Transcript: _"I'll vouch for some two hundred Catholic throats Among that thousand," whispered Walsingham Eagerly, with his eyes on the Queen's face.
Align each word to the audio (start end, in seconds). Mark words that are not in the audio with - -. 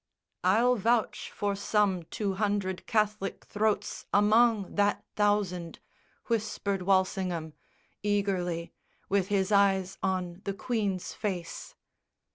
_"I'll 0.43 0.77
vouch 0.77 1.29
for 1.29 1.55
some 1.55 2.05
two 2.09 2.33
hundred 2.33 2.87
Catholic 2.87 3.45
throats 3.45 4.07
Among 4.11 4.73
that 4.73 5.05
thousand," 5.15 5.77
whispered 6.25 6.81
Walsingham 6.81 7.53
Eagerly, 8.01 8.73
with 9.09 9.27
his 9.27 9.51
eyes 9.51 9.99
on 10.01 10.41
the 10.43 10.55
Queen's 10.55 11.13
face. 11.13 11.75